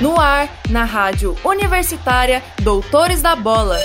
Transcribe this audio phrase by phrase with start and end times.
[0.00, 3.76] No ar, na rádio universitária Doutores da Bola.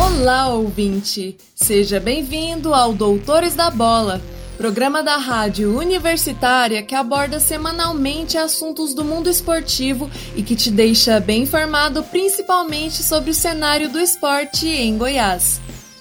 [0.00, 1.36] Olá, ouvinte!
[1.54, 4.22] Seja bem-vindo ao Doutores da Bola,
[4.56, 11.20] programa da rádio universitária que aborda semanalmente assuntos do mundo esportivo e que te deixa
[11.20, 15.60] bem informado principalmente sobre o cenário do esporte em Goiás.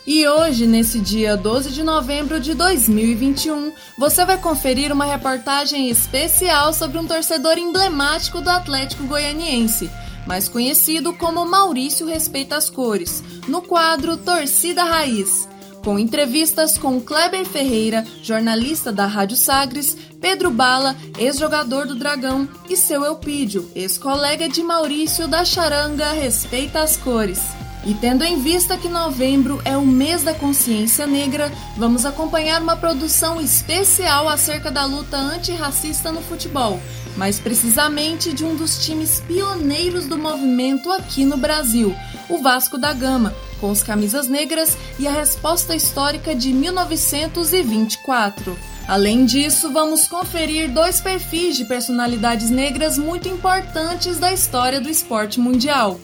[0.09, 6.71] E hoje, nesse dia 12 de novembro de 2021, você vai conferir uma reportagem especial
[6.71, 9.91] sobre um torcedor emblemático do Atlético Goianiense,
[10.25, 15.45] mais conhecido como Maurício Respeita as Cores, no quadro Torcida Raiz.
[15.83, 22.77] Com entrevistas com Kleber Ferreira, jornalista da Rádio Sagres, Pedro Bala, ex-jogador do Dragão, e
[22.77, 27.66] seu Elpídio, ex-colega de Maurício da Charanga Respeita as Cores.
[27.88, 32.75] E tendo em vista que novembro é o mês da consciência negra, vamos acompanhar uma
[32.75, 36.81] produção especial acerca da luta antirracista no futebol,
[37.16, 41.95] mais precisamente de um dos times pioneiros do movimento aqui no Brasil,
[42.28, 48.58] o Vasco da Gama, com os camisas negras e a resposta histórica de 1924.
[48.86, 55.39] Além disso, vamos conferir dois perfis de personalidades negras muito importantes da história do esporte
[55.39, 55.98] mundial.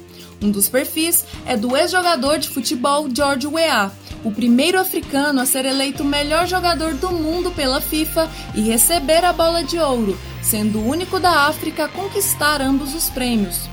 [0.43, 3.89] Um dos perfis é do ex-jogador de futebol George Weah,
[4.25, 9.31] o primeiro africano a ser eleito melhor jogador do mundo pela FIFA e receber a
[9.31, 13.72] bola de ouro, sendo o único da África a conquistar ambos os prêmios.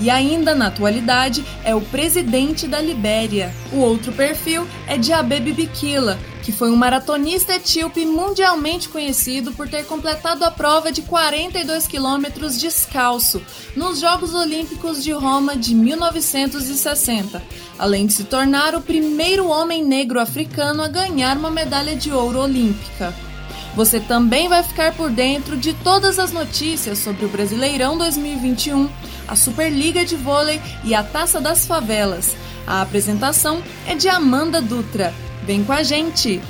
[0.00, 3.54] E ainda na atualidade é o presidente da Libéria.
[3.72, 9.68] O outro perfil é de Abebe Bikila, que foi um maratonista etíope mundialmente conhecido por
[9.68, 13.40] ter completado a prova de 42 quilômetros descalço
[13.74, 17.42] nos Jogos Olímpicos de Roma de 1960,
[17.78, 22.40] além de se tornar o primeiro homem negro africano a ganhar uma medalha de ouro
[22.40, 23.14] olímpica.
[23.76, 28.88] Você também vai ficar por dentro de todas as notícias sobre o Brasileirão 2021,
[29.26, 32.36] a Superliga de Vôlei e a Taça das Favelas.
[32.66, 35.12] A apresentação é de Amanda Dutra.
[35.44, 36.40] Vem com a gente!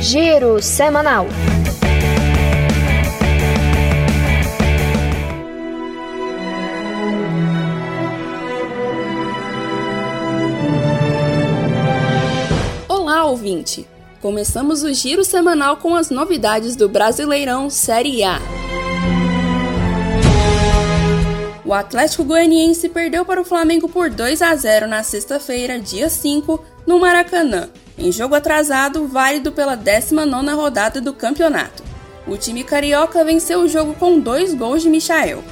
[0.00, 1.26] Giro Semanal.
[13.42, 13.88] Olá, ouvinte!
[14.20, 18.38] Começamos o giro semanal com as novidades do Brasileirão Série A.
[21.64, 26.64] O Atlético Goianiense perdeu para o Flamengo por 2 a 0 na sexta-feira, dia 5,
[26.86, 31.82] no Maracanã, em jogo atrasado válido pela 19ª rodada do campeonato.
[32.28, 35.42] O time carioca venceu o jogo com dois gols de Michael.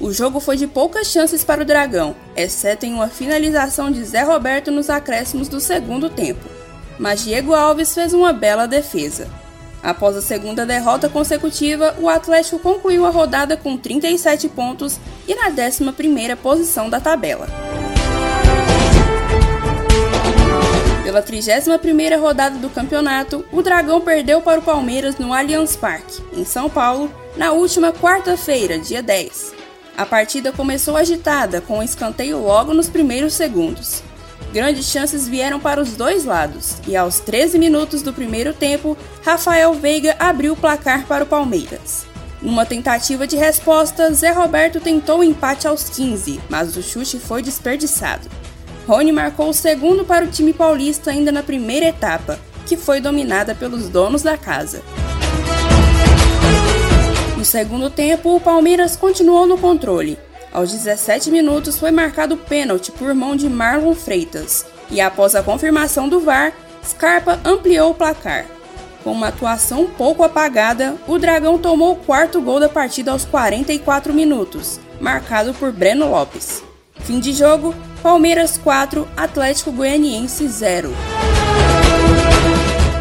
[0.00, 4.22] O jogo foi de poucas chances para o Dragão, exceto em uma finalização de Zé
[4.22, 6.55] Roberto nos acréscimos do segundo tempo.
[6.98, 9.28] Mas Diego Alves fez uma bela defesa.
[9.82, 14.98] Após a segunda derrota consecutiva, o Atlético concluiu a rodada com 37 pontos
[15.28, 17.46] e na 11ª posição da tabela.
[21.04, 26.44] Pela 31ª rodada do campeonato, o Dragão perdeu para o Palmeiras no Allianz Parque, em
[26.44, 29.54] São Paulo, na última quarta-feira, dia 10.
[29.96, 34.02] A partida começou agitada, com um escanteio logo nos primeiros segundos.
[34.52, 39.74] Grandes chances vieram para os dois lados, e aos 13 minutos do primeiro tempo, Rafael
[39.74, 42.06] Veiga abriu o placar para o Palmeiras.
[42.40, 47.42] Numa tentativa de resposta, Zé Roberto tentou o empate aos 15, mas o chute foi
[47.42, 48.28] desperdiçado.
[48.86, 53.54] Rony marcou o segundo para o time paulista ainda na primeira etapa, que foi dominada
[53.54, 54.82] pelos donos da casa.
[57.36, 60.18] No segundo tempo, o Palmeiras continuou no controle,
[60.56, 66.08] aos 17 minutos foi marcado pênalti por mão de Marlon Freitas, e após a confirmação
[66.08, 66.50] do VAR,
[66.82, 68.46] Scarpa ampliou o placar.
[69.04, 74.14] Com uma atuação pouco apagada, o Dragão tomou o quarto gol da partida aos 44
[74.14, 76.62] minutos, marcado por Breno Lopes.
[77.00, 80.90] Fim de jogo: Palmeiras 4, Atlético Goianiense 0.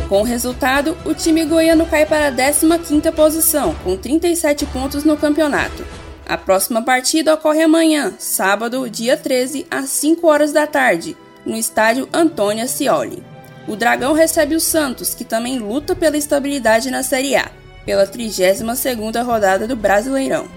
[0.10, 5.16] Com o resultado, o time goiano cai para a 15ª posição, com 37 pontos no
[5.16, 5.86] campeonato.
[6.28, 12.10] A próxima partida ocorre amanhã, sábado, dia 13, às 5 horas da tarde, no estádio
[12.12, 13.24] Antônia Scioli.
[13.68, 17.52] O Dragão recebe o Santos, que também luta pela estabilidade na Série A,
[17.86, 20.48] pela 32ª rodada do Brasileirão.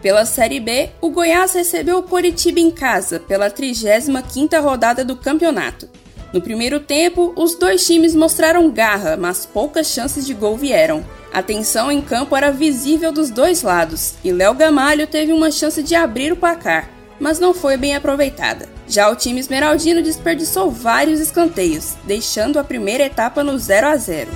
[0.00, 5.86] Pela Série B, o Goiás recebeu o Coritiba em casa, pela 35ª rodada do campeonato.
[6.32, 11.04] No primeiro tempo, os dois times mostraram garra, mas poucas chances de gol vieram.
[11.36, 15.82] A tensão em campo era visível dos dois lados e Léo Gamalho teve uma chance
[15.82, 16.88] de abrir o placar,
[17.20, 18.66] mas não foi bem aproveitada.
[18.88, 24.30] Já o time esmeraldino desperdiçou vários escanteios, deixando a primeira etapa no 0 a 0.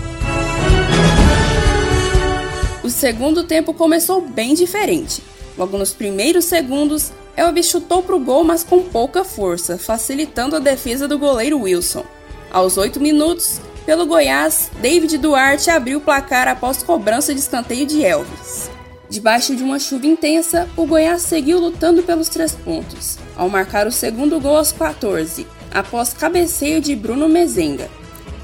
[2.85, 5.23] O segundo tempo começou bem diferente.
[5.57, 10.59] Logo nos primeiros segundos, Elvis chutou para o gol, mas com pouca força, facilitando a
[10.59, 12.05] defesa do goleiro Wilson.
[12.51, 18.05] Aos 8 minutos, pelo Goiás, David Duarte abriu o placar após cobrança de escanteio de
[18.05, 18.71] Elvis.
[19.09, 23.93] Debaixo de uma chuva intensa, o Goiás seguiu lutando pelos três pontos, ao marcar o
[23.93, 27.89] segundo gol aos 14, após cabeceio de Bruno Mezenga.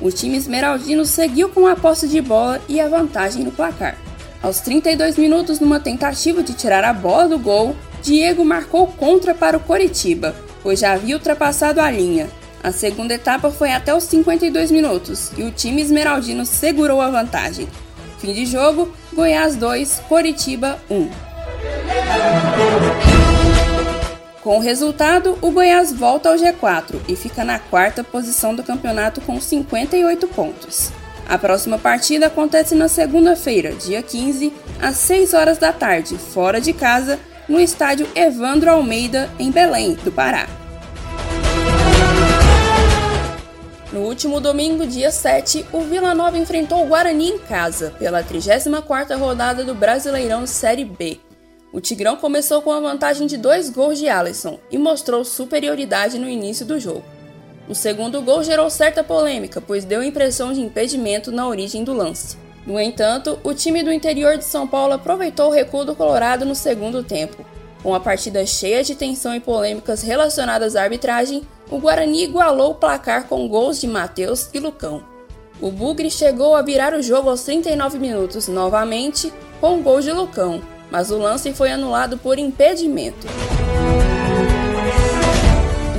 [0.01, 3.97] O time esmeraldino seguiu com a posse de bola e a vantagem no placar.
[4.43, 9.57] Aos 32 minutos, numa tentativa de tirar a bola do gol, Diego marcou contra para
[9.57, 12.29] o Coritiba, pois já havia ultrapassado a linha,
[12.67, 17.69] a segunda etapa foi até os 52 minutos e o time esmeraldino segurou a vantagem.
[18.19, 21.09] Fim de jogo: Goiás 2, Coritiba 1.
[24.43, 29.21] Com o resultado, o Goiás volta ao G4 e fica na quarta posição do campeonato
[29.21, 30.91] com 58 pontos.
[31.29, 36.73] A próxima partida acontece na segunda-feira, dia 15, às 6 horas da tarde, fora de
[36.73, 37.17] casa,
[37.49, 40.66] no estádio Evandro Almeida, em Belém, do Pará.
[43.97, 49.19] No último domingo, dia 7, o Vila Nova enfrentou o Guarani em casa, pela 34ª
[49.19, 51.19] rodada do Brasileirão Série B.
[51.73, 56.29] O Tigrão começou com a vantagem de dois gols de Alisson e mostrou superioridade no
[56.29, 57.05] início do jogo.
[57.67, 62.37] O segundo gol gerou certa polêmica, pois deu impressão de impedimento na origem do lance.
[62.67, 66.55] No entanto, o time do interior de São Paulo aproveitou o recuo do Colorado no
[66.55, 67.47] segundo tempo.
[67.87, 72.75] Com a partida cheia de tensão e polêmicas relacionadas à arbitragem, o Guarani igualou o
[72.75, 75.05] placar com gols de Matheus e Lucão.
[75.61, 80.61] O Bugre chegou a virar o jogo aos 39 minutos novamente com gol de Lucão,
[80.91, 83.29] mas o lance foi anulado por impedimento.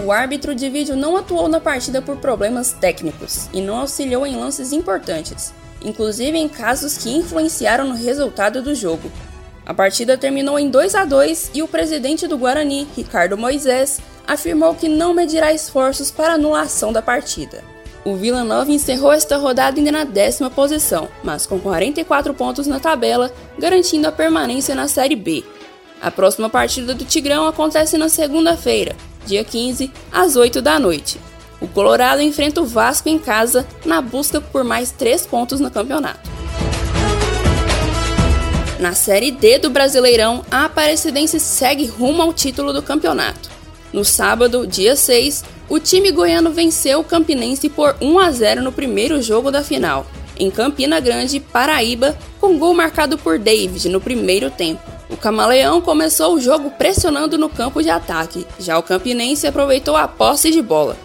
[0.06, 4.36] O árbitro de vídeo não atuou na partida por problemas técnicos e não auxiliou em
[4.36, 9.10] lances importantes, inclusive em casos que influenciaram no resultado do jogo.
[9.67, 14.73] A partida terminou em 2 a 2 e o presidente do Guarani, Ricardo Moisés, afirmou
[14.73, 17.61] que não medirá esforços para anulação da partida.
[18.05, 22.79] O Vila Nova encerrou esta rodada ainda na décima posição, mas com 44 pontos na
[22.79, 23.29] tabela,
[23.59, 25.43] garantindo a permanência na Série B.
[26.01, 31.19] A próxima partida do Tigrão acontece na segunda-feira, dia 15, às 8 da noite.
[31.59, 36.37] O Colorado enfrenta o Vasco em casa na busca por mais três pontos no campeonato.
[38.79, 43.50] Na Série D do Brasileirão, a Aparecidense segue rumo ao título do campeonato.
[43.91, 48.71] No sábado, dia 6, o time goiano venceu o Campinense por 1 a 0 no
[48.71, 50.06] primeiro jogo da final,
[50.39, 54.81] em Campina Grande, Paraíba, com gol marcado por David no primeiro tempo.
[55.09, 60.07] O Camaleão começou o jogo pressionando no campo de ataque, já o Campinense aproveitou a
[60.07, 60.95] posse de bola.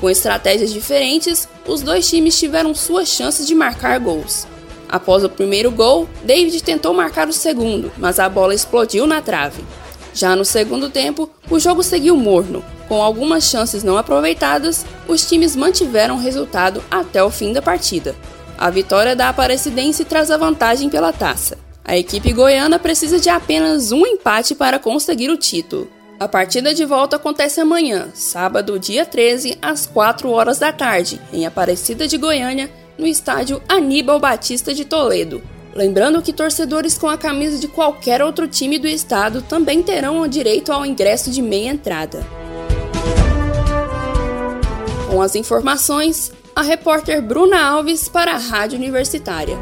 [0.00, 4.48] Com estratégias diferentes, os dois times tiveram suas chances de marcar gols.
[4.92, 9.64] Após o primeiro gol, David tentou marcar o segundo, mas a bola explodiu na trave.
[10.12, 12.62] Já no segundo tempo, o jogo seguiu morno.
[12.90, 18.14] Com algumas chances não aproveitadas, os times mantiveram o resultado até o fim da partida.
[18.58, 21.56] A vitória da Aparecidense traz a vantagem pela taça.
[21.82, 25.88] A equipe goiana precisa de apenas um empate para conseguir o título.
[26.20, 31.46] A partida de volta acontece amanhã, sábado, dia 13, às 4 horas da tarde, em
[31.46, 35.42] Aparecida de Goiânia, no estádio Aníbal Batista de Toledo.
[35.74, 40.28] Lembrando que torcedores com a camisa de qualquer outro time do estado também terão o
[40.28, 42.26] direito ao ingresso de meia entrada.
[45.10, 49.56] Com as informações, a repórter Bruna Alves para a Rádio Universitária.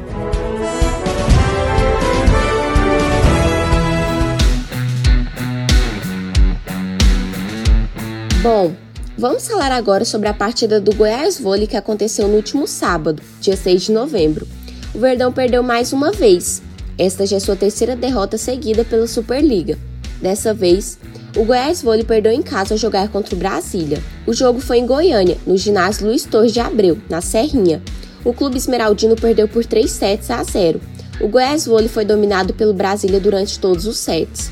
[8.43, 8.75] Bom,
[9.21, 13.57] vamos falar agora sobre a partida do Goiás Vôlei que aconteceu no último sábado, dia
[13.57, 14.49] 6 de novembro
[14.95, 16.63] o Verdão perdeu mais uma vez.
[16.99, 19.79] Esta já é sua terceira derrota seguida pela Superliga.
[20.21, 20.99] Dessa vez,
[21.37, 24.03] o Goiás Vôlei perdeu em casa ao jogar contra o Brasília.
[24.27, 27.81] O jogo foi em Goiânia, no ginásio Luiz Torres de Abreu, na Serrinha.
[28.25, 30.81] O clube esmeraldino perdeu por 3 sets a 0.
[31.21, 34.51] O Goiás Vôlei foi dominado pelo Brasília durante todos os sets.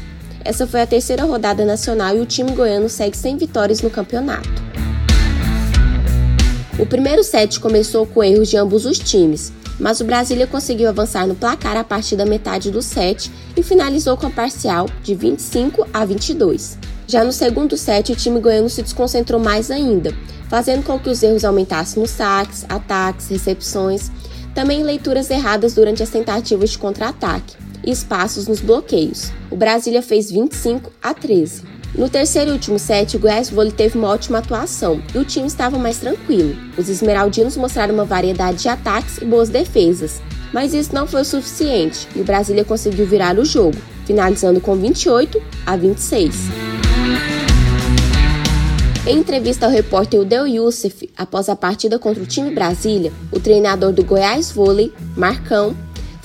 [0.49, 4.49] Essa foi a terceira rodada nacional e o time goiano segue sem vitórias no campeonato.
[6.78, 11.26] O primeiro set começou com erros de ambos os times, mas o Brasília conseguiu avançar
[11.26, 15.87] no placar a partir da metade do set e finalizou com a parcial de 25
[15.93, 16.78] a 22.
[17.07, 20.14] Já no segundo set, o time goiano se desconcentrou mais ainda,
[20.49, 24.11] fazendo com que os erros aumentassem nos saques, ataques, recepções,
[24.55, 29.31] também leituras erradas durante as tentativas de contra-ataque e espaços nos bloqueios.
[29.51, 31.63] O Brasília fez 25 a 13.
[31.95, 35.47] No terceiro e último set, o Goiás Vôlei teve uma ótima atuação e o time
[35.47, 36.55] estava mais tranquilo.
[36.77, 40.21] Os esmeraldinos mostraram uma variedade de ataques e boas defesas,
[40.53, 44.77] mas isso não foi o suficiente e o Brasília conseguiu virar o jogo, finalizando com
[44.77, 46.37] 28 a 26.
[49.07, 53.91] Em entrevista ao repórter Udel Youssef, após a partida contra o time Brasília, o treinador
[53.91, 55.75] do Goiás Vôlei, Marcão,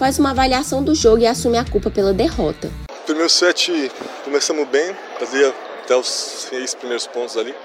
[0.04, 2.70] faz uma avaliação do jogo e assume a culpa pela derrota.
[3.06, 3.90] Primeiro set
[4.26, 7.56] começamos bem, fazia até os seis primeiros pontos ali.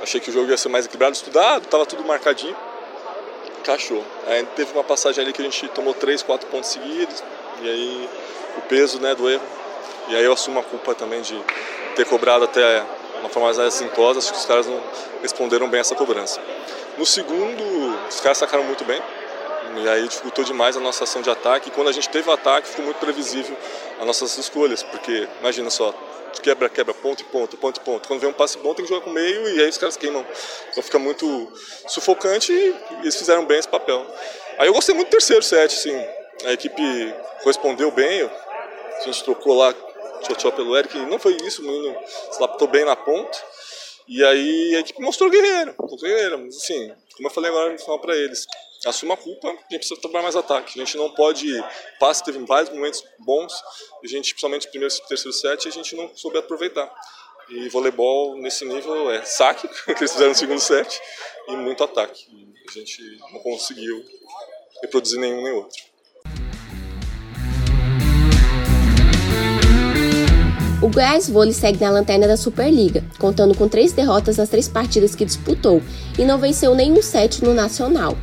[0.00, 2.54] Achei que o jogo ia ser mais equilibrado, estudado, estava tudo marcadinho.
[3.58, 4.04] Encaixou.
[4.28, 7.24] Aí teve uma passagem ali que a gente tomou três, quatro pontos seguidos,
[7.60, 8.08] e aí
[8.56, 9.42] o peso né, do erro.
[10.06, 11.36] E aí eu assumo a culpa também de
[11.96, 12.84] ter cobrado até
[13.18, 14.80] uma forma mais assintosa, acho que os caras não
[15.22, 16.40] responderam bem essa cobrança.
[16.96, 19.02] No segundo, os caras sacaram muito bem,
[19.76, 21.68] e aí dificultou demais a nossa ação de ataque.
[21.68, 23.56] E quando a gente teve o ataque, ficou muito previsível
[24.00, 25.94] as nossas escolhas, porque imagina só,
[26.42, 28.08] quebra, quebra, ponto ponto, ponto ponto.
[28.08, 30.24] Quando vem um passe bom, tem que jogar com meio e aí os caras queimam.
[30.70, 31.52] Então fica muito
[31.86, 34.06] sufocante e eles fizeram bem esse papel.
[34.58, 35.96] Aí eu gostei muito do terceiro set, assim.
[36.44, 36.82] A equipe
[37.42, 39.74] correspondeu bem, a gente trocou lá
[40.36, 41.96] tchau pelo Eric, não foi isso, o menino
[42.30, 43.38] se laptou bem na ponta.
[44.06, 47.98] E aí a equipe mostrou guerreiro, guerreiro, mas assim, como eu falei agora no final
[47.98, 48.46] para eles,
[48.86, 50.80] assuma a culpa, a gente precisa trabalhar mais ataque.
[50.80, 51.46] A gente não pode.
[51.98, 53.52] Passe teve vários momentos bons,
[54.02, 56.92] a gente, principalmente no primeiro e terceiro set, a gente não soube aproveitar.
[57.50, 61.00] E voleibol nesse nível é saque, que eles fizeram no segundo set,
[61.48, 62.26] e muito ataque.
[62.68, 64.04] A gente não conseguiu
[64.82, 65.88] reproduzir nenhum nem outro.
[70.80, 75.16] O Goiás Vôlei segue na lanterna da Superliga, contando com três derrotas nas três partidas
[75.16, 75.82] que disputou
[76.16, 78.16] e não venceu nenhum set no Nacional.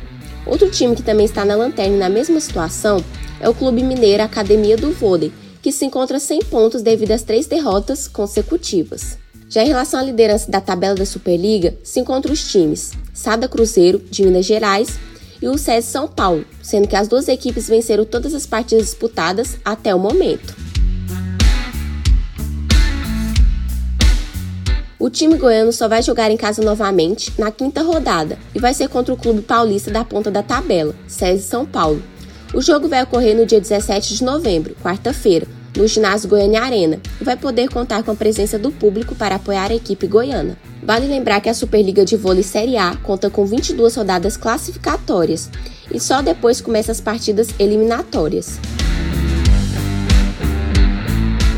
[0.46, 3.04] Outro time que também está na lanterna na mesma situação
[3.40, 7.46] é o Clube Mineiro Academia do Vôlei, que se encontra sem pontos devido às três
[7.46, 9.18] derrotas consecutivas.
[9.48, 13.98] Já em relação à liderança da tabela da Superliga, se encontram os times Sada Cruzeiro,
[14.10, 14.98] de Minas Gerais,
[15.40, 19.56] e o SESI São Paulo, sendo que as duas equipes venceram todas as partidas disputadas
[19.64, 20.65] até o momento.
[25.06, 28.88] O time goiano só vai jogar em casa novamente na quinta rodada e vai ser
[28.88, 32.02] contra o Clube Paulista da ponta da tabela, SESI São Paulo.
[32.52, 35.46] O jogo vai ocorrer no dia 17 de novembro, quarta-feira,
[35.76, 39.70] no ginásio Goiânia Arena e vai poder contar com a presença do público para apoiar
[39.70, 40.58] a equipe goiana.
[40.82, 45.48] Vale lembrar que a Superliga de Vôlei Série A conta com 22 rodadas classificatórias
[45.88, 48.58] e só depois começa as partidas eliminatórias.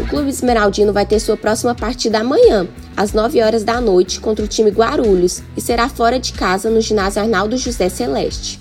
[0.03, 4.45] O Clube Esmeraldino vai ter sua próxima partida amanhã, às 9 horas da noite contra
[4.45, 8.61] o time Guarulhos e será fora de casa no ginásio Arnaldo José Celeste.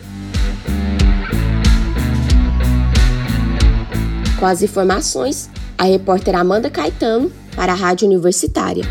[4.40, 8.84] Com as informações, a repórter Amanda Caetano para a Rádio Universitária.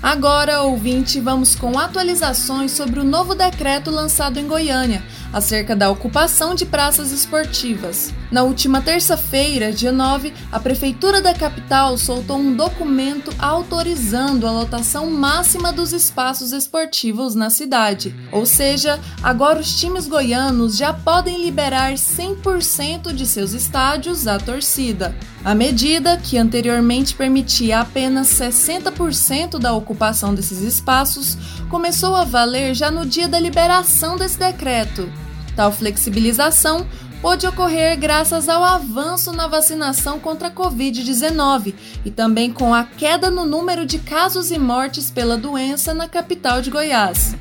[0.00, 6.54] Agora, ouvinte, vamos com atualizações sobre o novo decreto lançado em Goiânia acerca da ocupação
[6.54, 8.12] de praças esportivas.
[8.30, 15.10] Na última terça-feira, dia 9, a Prefeitura da capital soltou um documento autorizando a lotação
[15.10, 18.14] máxima dos espaços esportivos na cidade.
[18.30, 25.14] Ou seja, agora os times goianos já podem liberar 100% de seus estádios à torcida.
[25.44, 31.36] A medida, que anteriormente permitia apenas 60% da ocupação desses espaços,
[31.68, 35.10] começou a valer já no dia da liberação desse decreto.
[35.54, 36.86] Tal flexibilização
[37.20, 43.30] pôde ocorrer graças ao avanço na vacinação contra a Covid-19 e também com a queda
[43.30, 47.34] no número de casos e mortes pela doença na capital de Goiás.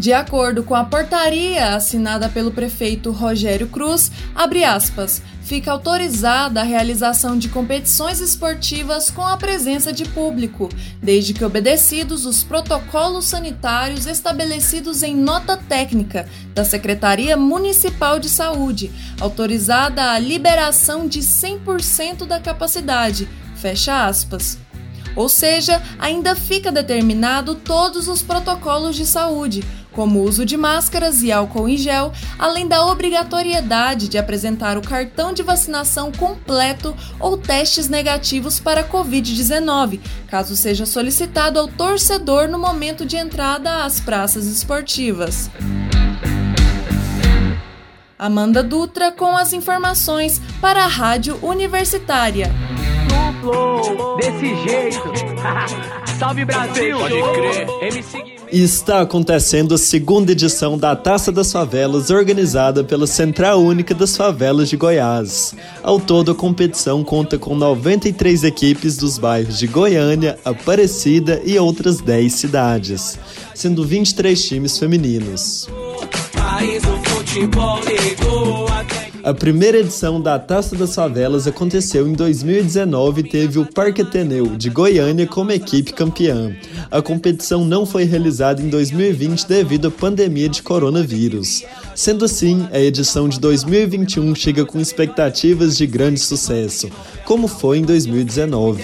[0.00, 6.64] De acordo com a portaria assinada pelo prefeito Rogério Cruz, abre aspas, fica autorizada a
[6.64, 10.70] realização de competições esportivas com a presença de público,
[11.02, 18.90] desde que obedecidos os protocolos sanitários estabelecidos em nota técnica da Secretaria Municipal de Saúde,
[19.20, 23.28] autorizada a liberação de 100% da capacidade.
[23.54, 24.56] Fecha aspas.
[25.16, 29.62] Ou seja, ainda fica determinado todos os protocolos de saúde,
[29.92, 34.82] como o uso de máscaras e álcool em gel, além da obrigatoriedade de apresentar o
[34.82, 42.58] cartão de vacinação completo ou testes negativos para Covid-19, caso seja solicitado ao torcedor no
[42.58, 45.50] momento de entrada às praças esportivas.
[48.18, 52.52] Amanda Dutra com as informações para a Rádio Universitária.
[54.18, 55.12] Desse jeito.
[56.18, 56.98] Salve Brasil!
[56.98, 57.66] Pode crer.
[57.80, 64.16] MC está acontecendo a segunda edição da Taça das Favelas, organizada pela Central Única das
[64.16, 65.54] Favelas de Goiás.
[65.82, 72.00] Ao todo, a competição conta com 93 equipes dos bairros de Goiânia, Aparecida e outras
[72.00, 73.18] 10 cidades,
[73.54, 75.68] sendo 23 times femininos.
[79.22, 84.56] A primeira edição da Taça das Favelas aconteceu em 2019 e teve o Parque Ateneu
[84.56, 86.56] de Goiânia como equipe campeã.
[86.90, 91.62] A competição não foi realizada em 2020 devido à pandemia de coronavírus.
[91.94, 96.88] Sendo assim, a edição de 2021 chega com expectativas de grande sucesso,
[97.26, 98.82] como foi em 2019.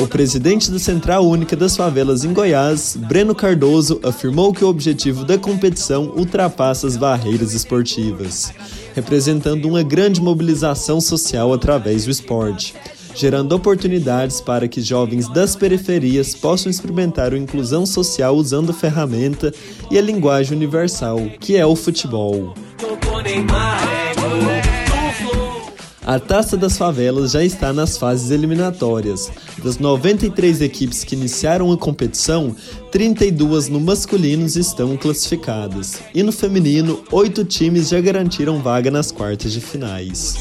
[0.00, 5.24] O presidente da Central Única das Favelas em Goiás, Breno Cardoso, afirmou que o objetivo
[5.24, 8.52] da competição ultrapassa as barreiras esportivas,
[8.94, 12.74] representando uma grande mobilização social através do esporte
[13.16, 19.52] gerando oportunidades para que jovens das periferias possam experimentar a inclusão social usando a ferramenta
[19.90, 22.54] e a linguagem universal, que é o futebol.
[26.06, 29.28] A Taça das Favelas já está nas fases eliminatórias.
[29.58, 32.54] Das 93 equipes que iniciaram a competição,
[32.92, 36.00] 32 no masculino estão classificadas.
[36.14, 40.36] E no feminino, oito times já garantiram vaga nas quartas de finais.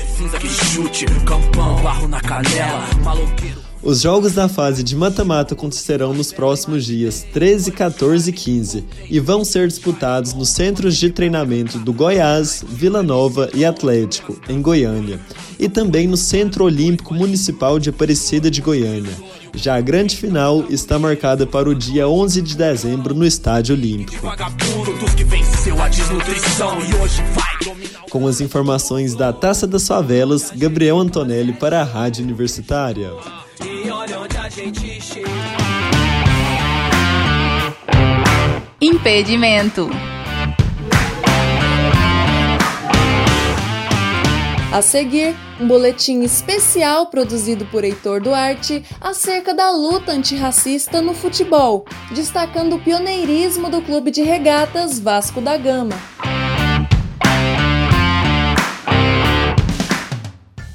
[3.86, 9.20] Os jogos da fase de mata-mata acontecerão nos próximos dias 13, 14 e 15 e
[9.20, 15.20] vão ser disputados nos centros de treinamento do Goiás, Vila Nova e Atlético, em Goiânia,
[15.60, 19.14] e também no Centro Olímpico Municipal de Aparecida de Goiânia.
[19.54, 24.28] Já a grande final está marcada para o dia 11 de dezembro no Estádio Olímpico.
[28.10, 33.12] Com as informações da Taça das Favelas, Gabriel Antonelli para a Rádio Universitária.
[38.96, 39.90] Impedimento.
[44.72, 51.86] A seguir, um boletim especial produzido por Heitor Duarte acerca da luta antirracista no futebol,
[52.12, 55.96] destacando o pioneirismo do clube de regatas Vasco da Gama.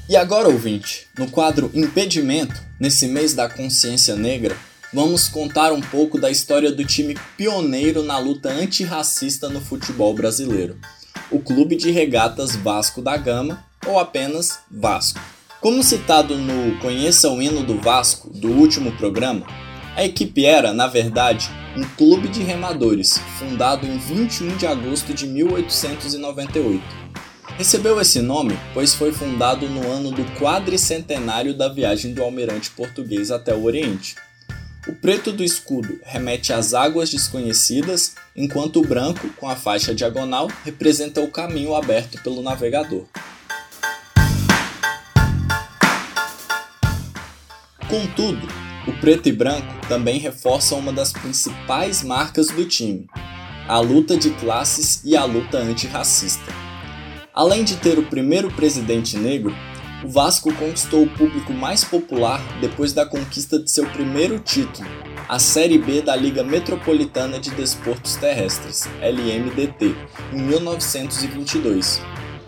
[0.06, 4.54] E agora, ouvinte, no quadro Impedimento, nesse mês da consciência negra,
[4.92, 10.78] vamos contar um pouco da história do time pioneiro na luta antirracista no futebol brasileiro,
[11.30, 15.20] o Clube de Regatas Vasco da Gama, ou apenas Vasco.
[15.60, 19.46] Como citado no Conheça o Hino do Vasco, do último programa,
[19.96, 25.26] a equipe era, na verdade, um clube de remadores, fundado em 21 de agosto de
[25.26, 27.10] 1898
[27.60, 33.30] Recebeu esse nome pois foi fundado no ano do quadricentenário da viagem do almirante português
[33.30, 34.16] até o Oriente.
[34.88, 40.48] O preto do escudo remete às águas desconhecidas, enquanto o branco, com a faixa diagonal,
[40.64, 43.04] representa o caminho aberto pelo navegador.
[47.90, 48.48] Contudo,
[48.86, 53.06] o preto e branco também reforçam uma das principais marcas do time,
[53.68, 56.50] a luta de classes e a luta antirracista.
[57.34, 59.54] Além de ter o primeiro presidente negro,
[60.02, 64.88] o Vasco conquistou o público mais popular depois da conquista de seu primeiro título,
[65.28, 69.94] a Série B da Liga Metropolitana de Desportos Terrestres, LMDT,
[70.32, 72.00] em 1922.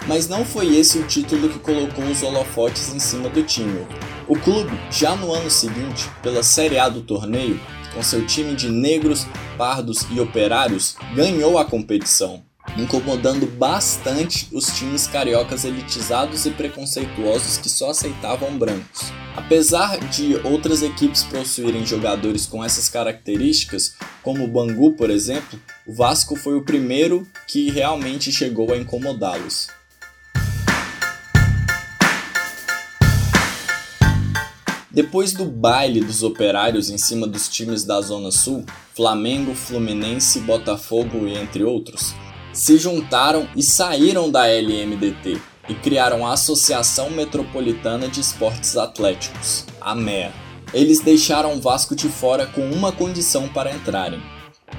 [0.07, 3.87] Mas não foi esse o título que colocou os holofotes em cima do time.
[4.27, 7.61] O clube, já no ano seguinte, pela Série A do torneio,
[7.95, 12.43] com seu time de negros, pardos e operários, ganhou a competição
[12.77, 19.13] incomodando bastante os times cariocas elitizados e preconceituosos que só aceitavam brancos.
[19.37, 25.93] Apesar de outras equipes possuírem jogadores com essas características, como o Bangu, por exemplo, o
[25.93, 29.69] Vasco foi o primeiro que realmente chegou a incomodá-los.
[34.91, 41.27] Depois do baile dos operários em cima dos times da Zona Sul, Flamengo, Fluminense, Botafogo
[41.27, 42.15] e entre outros,
[42.53, 49.95] se juntaram e saíram da LMDT e criaram a Associação Metropolitana de Esportes Atléticos, a
[49.95, 50.33] MEA.
[50.75, 54.23] Eles deixaram o Vasco de fora com uma condição para entrarem: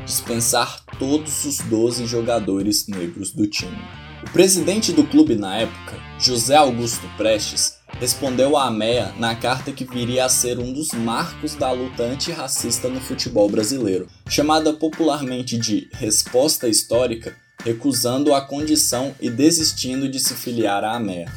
[0.06, 3.78] dispensar todos os 12 jogadores negros do time.
[4.26, 9.84] O presidente do clube na época, José Augusto Prestes, respondeu à AMEA na carta que
[9.84, 15.90] viria a ser um dos marcos da luta antirracista no futebol brasileiro, chamada popularmente de
[15.94, 21.32] Resposta Histórica, recusando a condição e desistindo de se filiar à AMEA.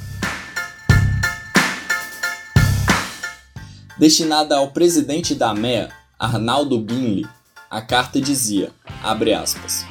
[3.99, 7.27] Destinada ao presidente da AMEA, Arnaldo Binley,
[7.71, 8.71] a carta dizia,
[9.03, 9.87] abre aspas,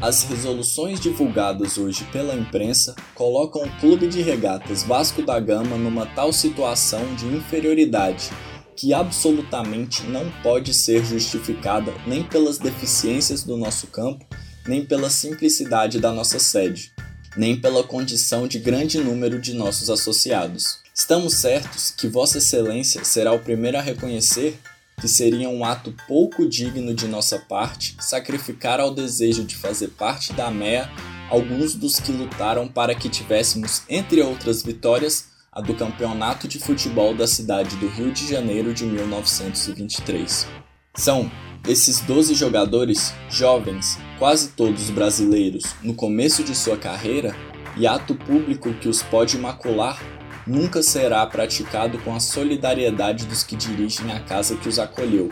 [0.00, 6.06] as resoluções divulgadas hoje pela imprensa colocam o clube de regatas Vasco da Gama numa
[6.06, 8.30] tal situação de inferioridade
[8.76, 14.24] que absolutamente não pode ser justificada nem pelas deficiências do nosso campo,
[14.68, 16.92] nem pela simplicidade da nossa sede,
[17.34, 20.80] nem pela condição de grande número de nossos associados.
[20.94, 24.60] Estamos certos que Vossa Excelência será o primeiro a reconhecer
[25.00, 30.32] que seria um ato pouco digno de nossa parte sacrificar ao desejo de fazer parte
[30.32, 30.90] da MEA
[31.30, 37.14] alguns dos que lutaram para que tivéssemos, entre outras vitórias, a do Campeonato de Futebol
[37.14, 40.46] da cidade do Rio de Janeiro de 1923.
[40.94, 41.30] São
[41.66, 47.34] esses 12 jogadores, jovens, quase todos brasileiros, no começo de sua carreira,
[47.76, 50.02] e ato público que os pode macular
[50.46, 55.28] nunca será praticado com a solidariedade dos que dirigem a casa que os acolheu,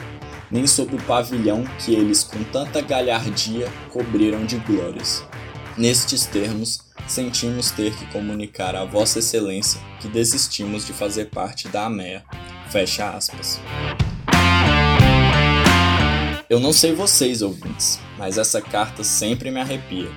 [0.50, 5.24] nem sob o pavilhão que eles com tanta galhardia cobriram de glórias.
[5.76, 11.86] Nestes termos, sentimos ter que comunicar a Vossa Excelência que desistimos de fazer parte da
[11.86, 12.24] AMEA.
[12.70, 13.60] Fecha aspas.
[16.48, 20.08] Eu não sei vocês, ouvintes, mas essa carta sempre me arrepia.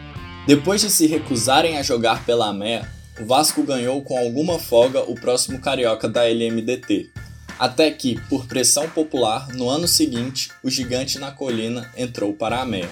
[0.46, 2.88] Depois de se recusarem a jogar pela AMEA,
[3.20, 7.10] o Vasco ganhou com alguma folga o próximo carioca da LMDT.
[7.58, 12.66] Até que, por pressão popular, no ano seguinte, o gigante na colina entrou para a
[12.66, 12.90] MEA.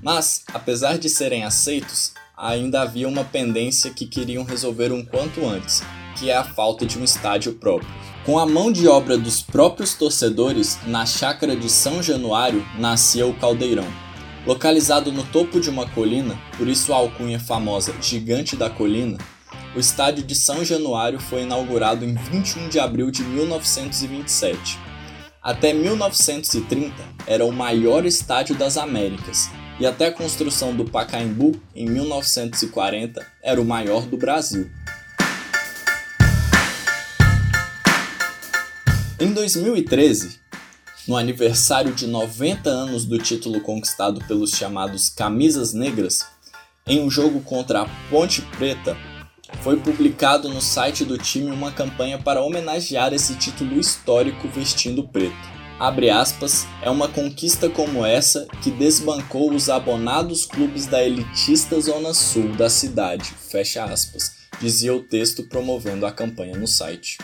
[0.00, 5.82] Mas, apesar de serem aceitos, ainda havia uma pendência que queriam resolver um quanto antes,
[6.16, 7.90] que é a falta de um estádio próprio.
[8.24, 13.34] Com a mão de obra dos próprios torcedores, na chácara de São Januário nascia o
[13.34, 13.86] Caldeirão.
[14.46, 19.18] Localizado no topo de uma colina, por isso a alcunha famosa Gigante da Colina,
[19.74, 24.78] o estádio de São Januário foi inaugurado em 21 de abril de 1927.
[25.42, 26.94] Até 1930
[27.26, 33.60] era o maior estádio das Américas e até a construção do Pacaembu em 1940 era
[33.60, 34.70] o maior do Brasil.
[39.22, 40.40] Em 2013,
[41.06, 46.26] no aniversário de 90 anos do título conquistado pelos chamados Camisas Negras,
[46.88, 48.96] em um jogo contra a Ponte Preta,
[49.62, 55.36] foi publicado no site do time uma campanha para homenagear esse título histórico vestindo preto.
[55.78, 62.12] Abre aspas, é uma conquista como essa que desbancou os abonados clubes da elitista zona
[62.12, 67.18] sul da cidade, fecha aspas, dizia o texto promovendo a campanha no site.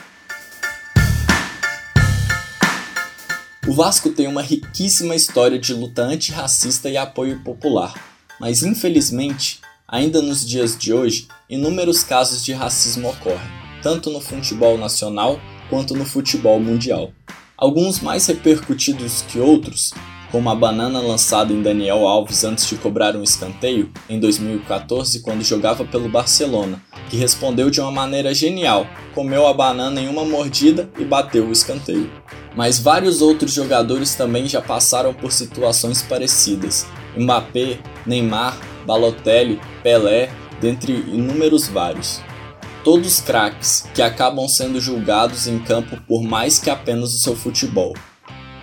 [3.68, 7.94] O Vasco tem uma riquíssima história de luta antirracista e apoio popular,
[8.40, 13.40] mas infelizmente Ainda nos dias de hoje, inúmeros casos de racismo ocorrem,
[13.82, 17.10] tanto no futebol nacional quanto no futebol mundial.
[17.56, 19.94] Alguns mais repercutidos que outros,
[20.30, 25.42] como a banana lançada em Daniel Alves antes de cobrar um escanteio, em 2014, quando
[25.42, 30.90] jogava pelo Barcelona, que respondeu de uma maneira genial, comeu a banana em uma mordida
[30.98, 32.10] e bateu o escanteio.
[32.58, 36.88] Mas vários outros jogadores também já passaram por situações parecidas.
[37.16, 40.28] Mbappé, Neymar, Balotelli, Pelé,
[40.60, 42.20] dentre inúmeros vários.
[42.82, 47.94] Todos craques que acabam sendo julgados em campo por mais que apenas o seu futebol.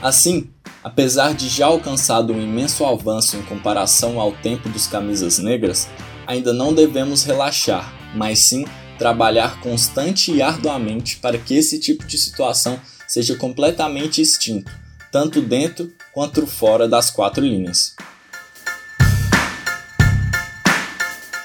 [0.01, 0.49] Assim,
[0.83, 5.87] apesar de já alcançado um imenso avanço em comparação ao tempo dos camisas negras,
[6.27, 8.65] ainda não devemos relaxar, mas sim
[8.97, 12.77] trabalhar constante e arduamente para que esse tipo de situação
[13.15, 14.69] seja completamente extinto,
[15.09, 17.95] tanto dentro quanto fora das quatro linhas.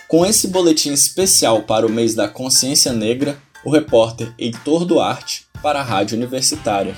[0.09, 5.79] Com esse boletim especial para o mês da consciência negra, o repórter Heitor Duarte para
[5.79, 6.97] a Rádio Universitária.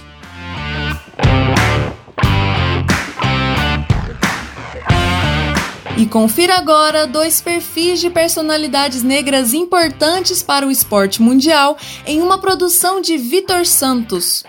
[6.03, 12.41] E confira agora dois perfis de personalidades negras importantes para o esporte mundial em uma
[12.41, 14.43] produção de Vitor Santos.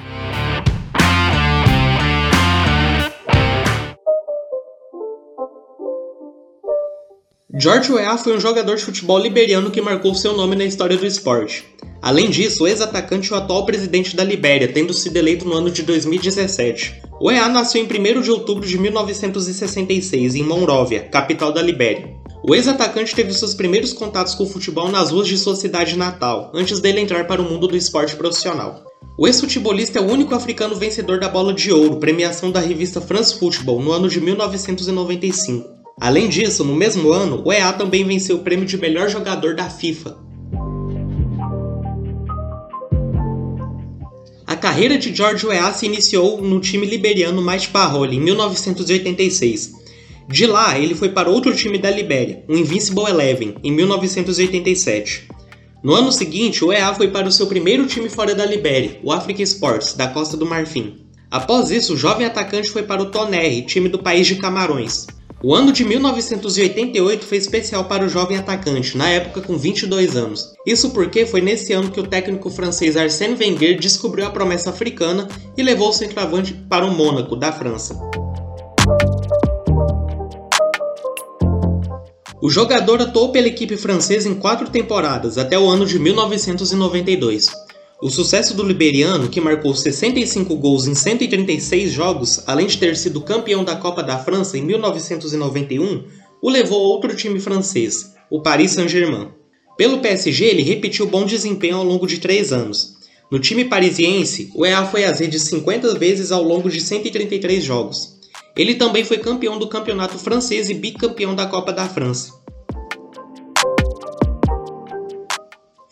[7.56, 11.06] George Weah foi um jogador de futebol liberiano que marcou seu nome na história do
[11.06, 11.64] esporte.
[12.02, 15.70] Além disso, o ex-atacante é o atual presidente da Libéria, tendo sido eleito no ano
[15.70, 17.00] de 2017.
[17.26, 22.18] Weah nasceu em 1 de outubro de 1966, em Monróvia, capital da Libéria.
[22.46, 26.52] O ex-atacante teve seus primeiros contatos com o futebol nas ruas de sua cidade natal,
[26.54, 28.84] antes dele entrar para o mundo do esporte profissional.
[29.18, 33.40] O ex-futebolista é o único africano vencedor da Bola de Ouro, premiação da revista France
[33.40, 35.66] Football, no ano de 1995.
[36.02, 39.70] Além disso, no mesmo ano, o EA também venceu o prêmio de melhor jogador da
[39.70, 40.18] FIFA.
[44.64, 49.74] Carreira de George Weah se iniciou no time liberiano Mais Parole em 1986.
[50.30, 55.28] De lá, ele foi para outro time da Libéria, o Invincible Eleven, em 1987.
[55.84, 59.12] No ano seguinte, o EA foi para o seu primeiro time fora da Libéria, o
[59.12, 60.96] Africa Sports, da Costa do Marfim.
[61.30, 65.08] Após isso, o jovem atacante foi para o Tonnerre, time do país de Camarões.
[65.46, 70.54] O ano de 1988 foi especial para o jovem atacante, na época com 22 anos.
[70.66, 75.28] Isso porque foi nesse ano que o técnico francês Arsène Wenger descobriu a promessa africana
[75.58, 78.00] e levou o centroavante para o Mônaco, da França.
[82.42, 87.52] O jogador atuou pela equipe francesa em quatro temporadas, até o ano de 1992.
[88.04, 93.22] O sucesso do liberiano, que marcou 65 gols em 136 jogos, além de ter sido
[93.22, 96.04] campeão da Copa da França em 1991,
[96.42, 99.30] o levou a outro time francês, o Paris Saint-Germain.
[99.78, 102.98] Pelo PSG, ele repetiu bom desempenho ao longo de três anos.
[103.32, 108.20] No time parisiense, o EA foi às redes 50 vezes ao longo de 133 jogos.
[108.54, 112.43] Ele também foi campeão do campeonato francês e bicampeão da Copa da França.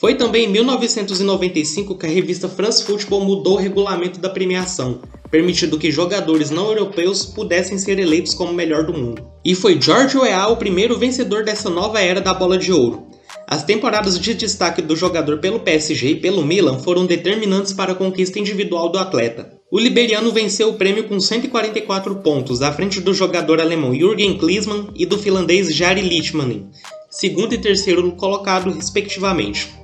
[0.01, 5.77] Foi também em 1995 que a revista France Football mudou o regulamento da premiação, permitindo
[5.77, 9.23] que jogadores não europeus pudessem ser eleitos como melhor do mundo.
[9.45, 13.09] E foi George Weah o primeiro vencedor dessa nova era da bola de ouro.
[13.47, 17.95] As temporadas de destaque do jogador pelo PSG e pelo Milan foram determinantes para a
[17.95, 19.53] conquista individual do atleta.
[19.71, 24.87] O liberiano venceu o prêmio com 144 pontos, à frente do jogador alemão Jürgen Klinsmann
[24.95, 26.71] e do finlandês Jari Littmanen,
[27.07, 29.80] segundo e terceiro colocado, respectivamente.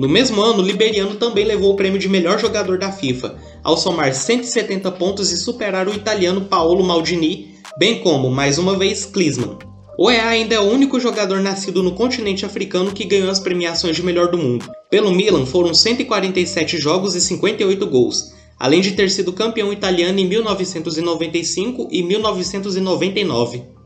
[0.00, 3.76] No mesmo ano, o liberiano também levou o prêmio de melhor jogador da FIFA, ao
[3.76, 9.58] somar 170 pontos e superar o italiano Paolo Maldini, bem como, mais uma vez, Klinsmann.
[9.98, 13.94] O EA ainda é o único jogador nascido no continente africano que ganhou as premiações
[13.94, 14.70] de melhor do mundo.
[14.90, 20.26] Pelo Milan foram 147 jogos e 58 gols, além de ter sido campeão italiano em
[20.26, 23.79] 1995 e 1999.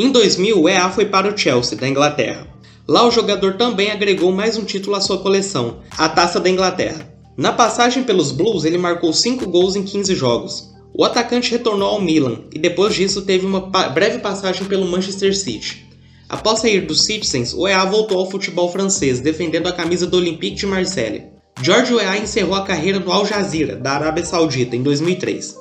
[0.00, 2.46] Em 2000, o EA foi para o Chelsea, da Inglaterra.
[2.86, 7.12] Lá o jogador também agregou mais um título à sua coleção, a Taça da Inglaterra.
[7.36, 10.72] Na passagem pelos Blues, ele marcou 5 gols em 15 jogos.
[10.94, 15.84] O atacante retornou ao Milan e depois disso teve uma breve passagem pelo Manchester City.
[16.28, 20.58] Após sair do Citizens, o EA voltou ao futebol francês, defendendo a camisa do Olympique
[20.58, 21.24] de Marseille.
[21.60, 25.56] George Weah encerrou a carreira no Al Jazeera, da Arábia Saudita, em 2003.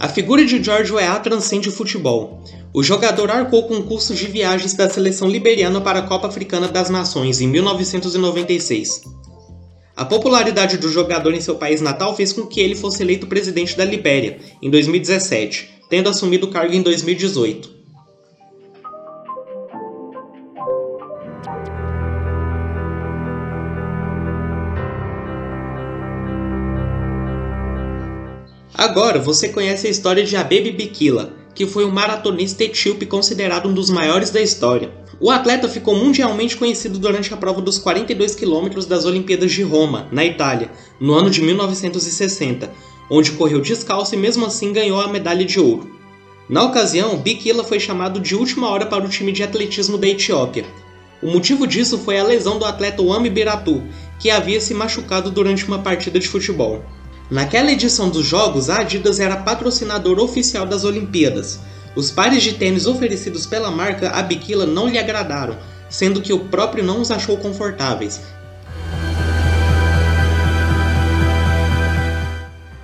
[0.00, 2.42] A figura de George Weah transcende o futebol.
[2.72, 6.88] O jogador arcou com custos de viagens da seleção liberiana para a Copa Africana das
[6.88, 9.02] Nações em 1996.
[9.94, 13.76] A popularidade do jogador em seu país natal fez com que ele fosse eleito presidente
[13.76, 17.79] da Libéria em 2017, tendo assumido o cargo em 2018.
[28.80, 33.74] Agora você conhece a história de Abebe Bikila, que foi um maratonista etíope considerado um
[33.74, 34.90] dos maiores da história.
[35.20, 40.08] O atleta ficou mundialmente conhecido durante a prova dos 42 quilômetros das Olimpíadas de Roma,
[40.10, 42.72] na Itália, no ano de 1960,
[43.10, 45.94] onde correu descalço e mesmo assim ganhou a medalha de ouro.
[46.48, 50.64] Na ocasião, Bikila foi chamado de última hora para o time de atletismo da Etiópia.
[51.22, 53.82] O motivo disso foi a lesão do atleta Wami Biratu,
[54.18, 56.82] que havia se machucado durante uma partida de futebol.
[57.30, 61.60] Naquela edição dos Jogos, a Adidas era patrocinador oficial das Olimpíadas,
[61.94, 65.56] os pares de tênis oferecidos pela marca Abikila não lhe agradaram,
[65.88, 68.20] sendo que o próprio não os achou confortáveis.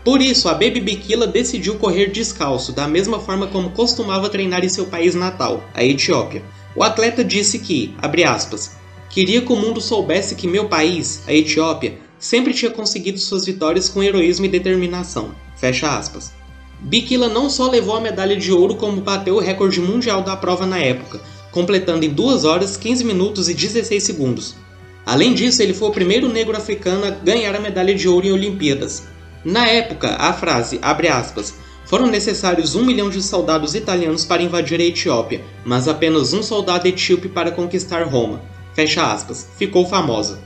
[0.04, 4.68] Por isso, a Baby Bikila decidiu correr descalço, da mesma forma como costumava treinar em
[4.68, 6.44] seu país natal, a Etiópia.
[6.76, 8.76] O atleta disse que, abre aspas,
[9.10, 13.88] queria que o mundo soubesse que meu país, a Etiópia, sempre tinha conseguido suas vitórias
[13.88, 15.34] com heroísmo e determinação.
[15.56, 16.32] Fecha aspas.
[16.80, 20.66] Bikila não só levou a medalha de ouro, como bateu o recorde mundial da prova
[20.66, 24.56] na época, completando em 2 horas, 15 minutos e 16 segundos.
[25.04, 28.32] Além disso, ele foi o primeiro negro africano a ganhar a medalha de ouro em
[28.32, 29.04] Olimpíadas.
[29.44, 31.54] Na época, a frase, abre aspas,
[31.86, 36.88] foram necessários um milhão de soldados italianos para invadir a Etiópia, mas apenas um soldado
[36.88, 38.42] etíope para conquistar Roma.
[38.74, 39.48] Fecha aspas.
[39.56, 40.40] Ficou famosa.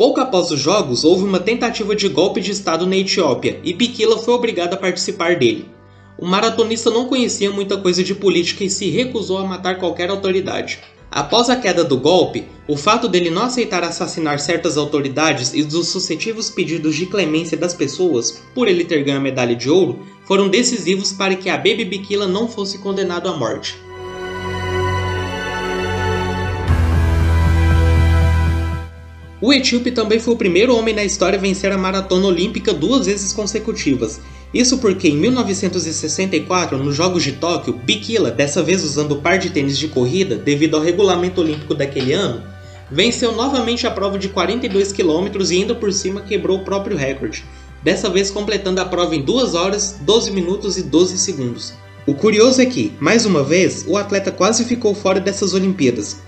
[0.00, 4.16] Pouco após os jogos, houve uma tentativa de golpe de Estado na Etiópia e Bikila
[4.16, 5.68] foi obrigado a participar dele.
[6.16, 10.78] O maratonista não conhecia muita coisa de política e se recusou a matar qualquer autoridade.
[11.10, 15.88] Após a queda do golpe, o fato dele não aceitar assassinar certas autoridades e dos
[15.88, 20.48] sucessivos pedidos de clemência das pessoas por ele ter ganho a medalha de ouro foram
[20.48, 23.76] decisivos para que a Baby Bikila não fosse condenado à morte.
[29.42, 33.06] O etíope também foi o primeiro homem na história a vencer a maratona olímpica duas
[33.06, 34.20] vezes consecutivas.
[34.52, 39.48] Isso porque em 1964, nos Jogos de Tóquio, Bikila, dessa vez usando o par de
[39.48, 42.42] tênis de corrida devido ao regulamento olímpico daquele ano,
[42.90, 47.42] venceu novamente a prova de 42 km e ainda por cima quebrou o próprio recorde,
[47.82, 51.72] dessa vez completando a prova em 2 horas, 12 minutos e 12 segundos.
[52.06, 56.18] O curioso é que, mais uma vez, o atleta quase ficou fora dessas Olimpíadas,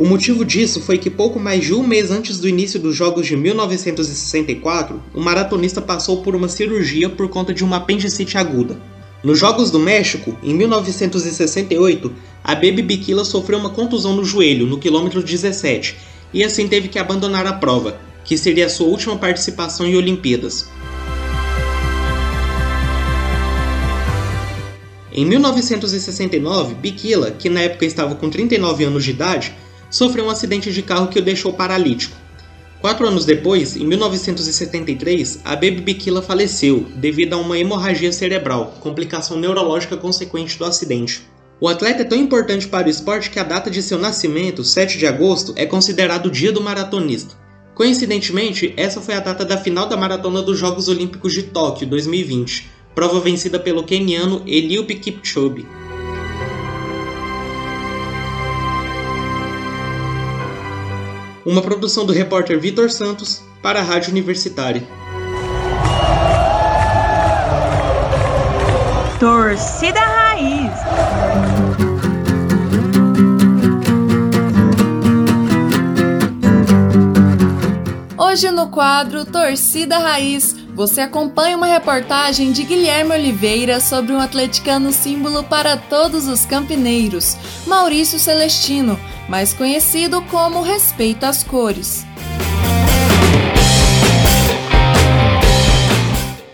[0.00, 3.26] o motivo disso foi que pouco mais de um mês antes do início dos Jogos
[3.26, 8.80] de 1964, o maratonista passou por uma cirurgia por conta de uma apendicite aguda.
[9.22, 12.10] Nos Jogos do México, em 1968,
[12.42, 15.98] a Baby Bikila sofreu uma contusão no joelho no quilômetro 17
[16.32, 20.66] e assim teve que abandonar a prova, que seria sua última participação em Olimpíadas.
[25.12, 29.52] Em 1969, Bikila, que na época estava com 39 anos de idade,
[29.90, 32.16] sofreu um acidente de carro que o deixou paralítico.
[32.80, 39.38] Quatro anos depois, em 1973, a Baby Bikila faleceu devido a uma hemorragia cerebral, complicação
[39.38, 41.28] neurológica consequente do acidente.
[41.60, 44.96] O atleta é tão importante para o esporte que a data de seu nascimento, 7
[44.96, 47.34] de agosto, é considerado o dia do maratonista.
[47.74, 52.70] Coincidentemente, essa foi a data da final da maratona dos Jogos Olímpicos de Tóquio 2020,
[52.94, 55.66] prova vencida pelo keniano Eliud Kipchoge.
[61.44, 64.82] Uma produção do repórter Vitor Santos para a Rádio Universitária.
[69.18, 70.72] Torcida Raiz.
[78.16, 84.92] Hoje no quadro Torcida Raiz, você acompanha uma reportagem de Guilherme Oliveira sobre um atleticano
[84.92, 92.04] símbolo para todos os campineiros, Maurício Celestino, mais conhecido como Respeito às Cores.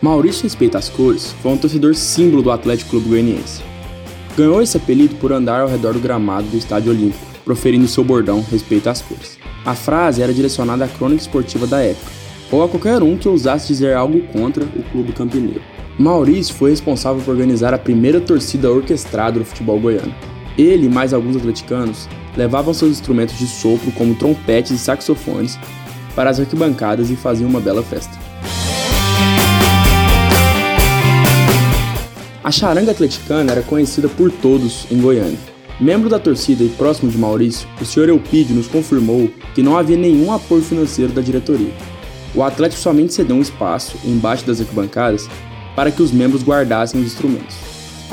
[0.00, 3.62] Maurício Respeito às Cores foi um torcedor símbolo do Atlético Clube Goianiense.
[4.36, 8.44] Ganhou esse apelido por andar ao redor do gramado do Estádio Olímpico, proferindo seu bordão
[8.50, 9.38] Respeito às Cores.
[9.64, 12.15] A frase era direcionada à crônica esportiva da época,
[12.50, 15.62] ou a qualquer um que ousasse dizer algo contra o clube campineiro.
[15.98, 20.14] Maurício foi responsável por organizar a primeira torcida orquestrada do futebol goiano.
[20.58, 25.58] Ele e mais alguns atleticanos levavam seus instrumentos de sopro, como trompetes e saxofones,
[26.14, 28.16] para as arquibancadas e faziam uma bela festa.
[32.44, 35.38] A charanga atleticana era conhecida por todos em Goiânia.
[35.80, 38.08] Membro da torcida e próximo de Maurício, o Sr.
[38.08, 41.72] Eupídio nos confirmou que não havia nenhum apoio financeiro da diretoria.
[42.36, 45.26] O Atlético somente cedeu um espaço embaixo das arquibancadas
[45.74, 47.56] para que os membros guardassem os instrumentos.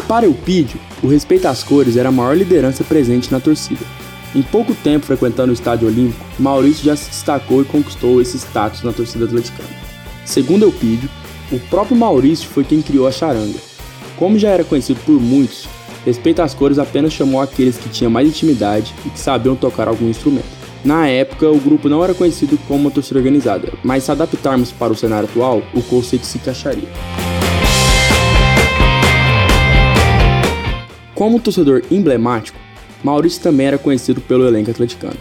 [0.08, 3.86] Para Eupídio, o respeito às cores era a maior liderança presente na torcida,
[4.36, 8.82] em pouco tempo frequentando o Estádio Olímpico, Maurício já se destacou e conquistou esse status
[8.82, 9.70] na torcida atleticana.
[10.26, 11.10] Segundo Eupídio,
[11.52, 13.60] o próprio Maurício foi quem criou a charanga.
[14.18, 15.68] Como já era conhecido por muitos,
[16.06, 20.10] Respeito às Cores apenas chamou aqueles que tinham mais intimidade e que sabiam tocar algum
[20.10, 20.62] instrumento.
[20.84, 24.91] Na época, o grupo não era conhecido como uma torcida organizada, mas se adaptarmos para
[24.91, 26.89] o cenário atual, o conceito se encaixaria.
[31.15, 32.60] Como torcedor emblemático,
[33.02, 35.17] Maurício também era conhecido pelo elenco atleticano.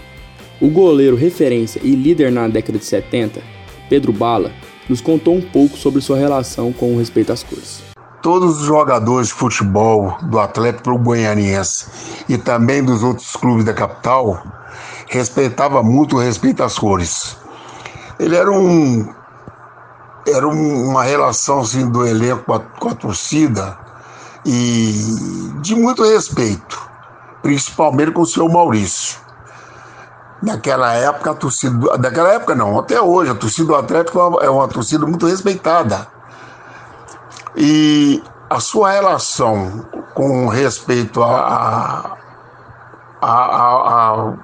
[0.60, 3.40] O goleiro referência e líder na década de 70,
[3.88, 4.50] Pedro Bala,
[4.88, 7.82] nos contou um pouco sobre sua relação com o respeito às cores.
[8.20, 11.86] Todos os jogadores de futebol do Atlético Goianiense
[12.28, 14.61] e também dos outros clubes da capital
[15.18, 17.36] respeitava muito o respeito às cores.
[18.18, 19.12] Ele era um
[20.26, 23.76] era uma relação assim, do elenco com a, com a torcida
[24.46, 26.92] e de muito respeito
[27.42, 29.20] principalmente com o senhor Maurício.
[30.40, 31.98] Naquela época, a torcida.
[31.98, 35.26] Naquela época, não, até hoje, a torcida do Atlético é uma, é uma torcida muito
[35.26, 36.06] respeitada.
[37.54, 42.16] E a sua relação com respeito a,
[43.20, 44.34] a, a,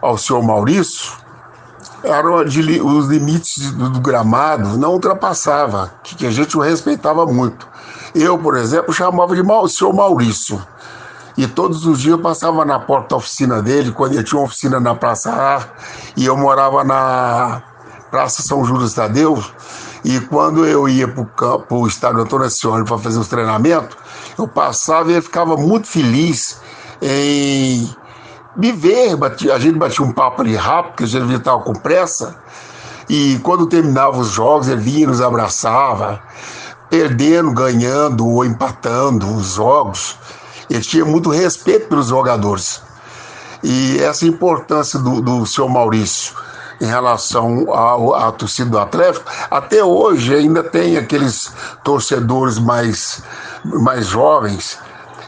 [0.00, 1.26] ao senhor Maurício
[2.02, 7.66] eram os limites do, do, gramado não ultrapassava, que, a gente o respeitava muito.
[8.14, 10.64] Eu, por exemplo, chamava de o senhor Maurício.
[11.36, 14.46] E todos os dias eu passava na porta da oficina dele, quando ele tinha uma
[14.46, 15.62] oficina na Praça A,
[16.16, 17.62] e eu morava na
[18.10, 19.42] Praça São Judas Tadeu.
[20.02, 23.96] E quando eu ia para o estádio Antônio Ascione para fazer os treinamentos,
[24.38, 26.60] eu passava e ele ficava muito feliz
[27.02, 27.94] em
[28.56, 29.16] me ver,
[29.52, 32.36] a gente batia um papo ali rápido, porque a gente estava com pressa.
[33.08, 36.20] E quando terminava os jogos, ele vinha, nos abraçava,
[36.88, 40.16] perdendo, ganhando ou empatando os jogos.
[40.68, 42.82] Ele tinha muito respeito pelos jogadores.
[43.62, 46.34] E essa importância do, do seu Maurício
[46.80, 47.72] em relação
[48.14, 51.50] à torcida do Atlético, até hoje ainda tem aqueles
[51.82, 53.22] torcedores mais,
[53.64, 54.78] mais jovens,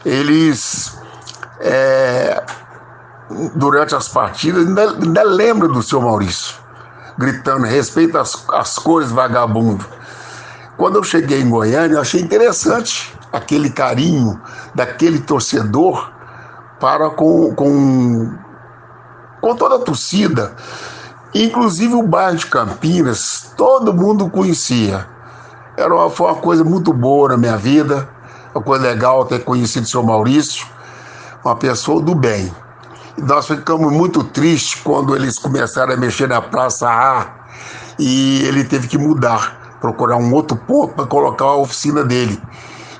[0.05, 0.95] eles
[1.59, 2.43] é,
[3.55, 6.55] durante as partidas ainda, ainda do seu Maurício,
[7.17, 9.85] gritando, respeita as, as cores vagabundo.
[10.77, 14.39] Quando eu cheguei em Goiânia, eu achei interessante aquele carinho
[14.73, 16.11] daquele torcedor
[16.79, 18.33] para com, com,
[19.41, 20.55] com toda a torcida.
[21.33, 25.05] Inclusive o bairro de Campinas, todo mundo conhecia.
[25.77, 28.09] Era uma, foi uma coisa muito boa na minha vida,
[28.55, 30.65] uma coisa legal ter conhecido o seu Maurício,
[31.43, 32.51] uma pessoa do bem.
[33.23, 37.27] Nós ficamos muito tristes quando eles começaram a mexer na Praça A
[37.97, 42.41] e ele teve que mudar, procurar um outro ponto para colocar a oficina dele.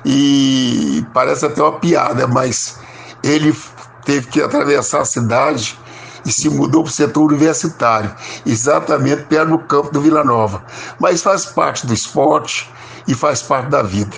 [0.04, 2.78] E parece até uma piada, mas
[3.22, 3.56] ele
[4.04, 5.78] teve que atravessar a cidade
[6.24, 8.14] e se mudou para o setor universitário,
[8.44, 10.62] exatamente perto do campo do Vila Nova.
[10.98, 12.70] Mas faz parte do esporte
[13.08, 14.16] e faz parte da vida.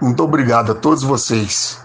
[0.00, 1.83] Muito obrigado a todos vocês.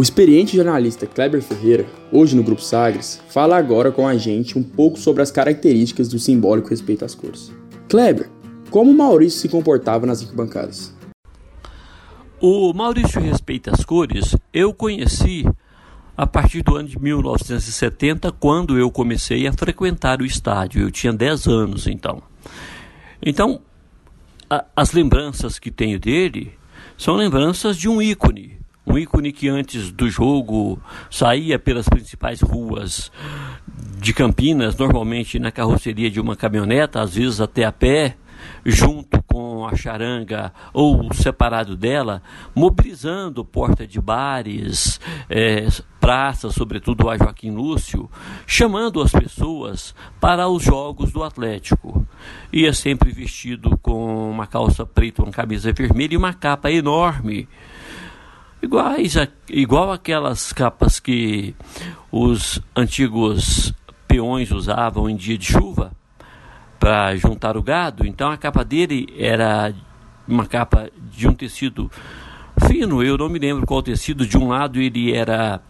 [0.00, 4.62] O experiente jornalista Kleber Ferreira, hoje no Grupo Sagres, fala agora com a gente um
[4.62, 7.52] pouco sobre as características do simbólico respeito às cores.
[7.86, 8.30] Kleber,
[8.70, 10.96] como Maurício se comportava nas arquibancadas?
[12.40, 15.44] O Maurício Respeita as Cores eu conheci
[16.16, 20.80] a partir do ano de 1970, quando eu comecei a frequentar o estádio.
[20.80, 22.22] Eu tinha 10 anos então.
[23.20, 23.60] Então,
[24.48, 26.54] a, as lembranças que tenho dele
[26.96, 28.59] são lembranças de um ícone.
[28.86, 33.12] Um ícone que antes do jogo saía pelas principais ruas
[33.98, 38.16] de Campinas, normalmente na carroceria de uma caminhoneta, às vezes até a pé,
[38.64, 42.22] junto com a charanga ou separado dela,
[42.54, 45.66] mobilizando porta de bares, é,
[46.00, 48.10] praças, sobretudo a Joaquim Lúcio,
[48.46, 52.06] chamando as pessoas para os jogos do Atlético.
[52.52, 57.48] Ia sempre vestido com uma calça preta, uma camisa vermelha e uma capa enorme.
[58.62, 61.54] Iguais a, igual aquelas capas que
[62.12, 63.72] os antigos
[64.06, 65.92] peões usavam em dia de chuva,
[66.78, 68.06] para juntar o gado.
[68.06, 69.72] Então a capa dele era
[70.26, 71.90] uma capa de um tecido
[72.66, 74.26] fino, eu não me lembro qual tecido.
[74.26, 75.60] De um lado ele era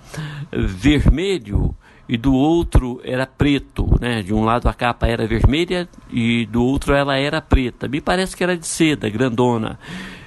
[0.53, 1.75] vermelho
[2.09, 4.23] e do outro era preto, né?
[4.23, 7.89] De um lado a capa era vermelha e do outro ela era preta.
[7.89, 9.79] Me parece que era de seda, grandona.